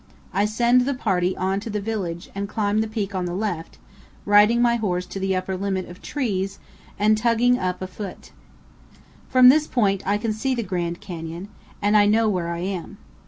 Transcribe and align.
I 0.33 0.45
send 0.45 0.81
the 0.85 0.95
party 0.95 1.37
on 1.37 1.59
to 1.59 1.69
the 1.69 1.79
village 1.79 2.31
and 2.33 2.49
climb 2.49 2.81
the 2.81 2.87
peak 2.87 3.13
on 3.13 3.25
the 3.25 3.35
left, 3.35 3.77
riding 4.25 4.59
my 4.59 4.77
horse 4.77 5.05
to 5.05 5.19
the 5.19 5.35
upper 5.35 5.55
limit 5.55 5.87
of 5.87 6.01
trees 6.01 6.57
and 6.97 7.15
then 7.15 7.21
tugging 7.21 7.59
up 7.59 7.83
afoot. 7.83 8.31
From 9.29 9.49
this 9.49 9.67
point 9.67 10.01
I 10.03 10.17
can 10.17 10.33
see 10.33 10.55
the 10.55 10.63
Grand 10.63 11.01
Canyon, 11.01 11.49
and 11.83 11.95
I 11.95 12.07
know 12.07 12.27
where 12.27 12.47
I 12.49 12.61
am. 12.61 12.97